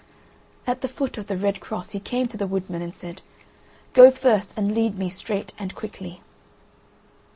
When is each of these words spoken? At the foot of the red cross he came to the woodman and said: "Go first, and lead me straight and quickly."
At 0.65 0.81
the 0.81 0.87
foot 0.87 1.19
of 1.19 1.27
the 1.27 1.37
red 1.37 1.59
cross 1.59 1.91
he 1.91 1.99
came 1.99 2.27
to 2.29 2.35
the 2.35 2.47
woodman 2.47 2.81
and 2.81 2.95
said: 2.95 3.21
"Go 3.93 4.09
first, 4.09 4.51
and 4.57 4.73
lead 4.73 4.97
me 4.97 5.11
straight 5.11 5.53
and 5.59 5.75
quickly." 5.75 6.21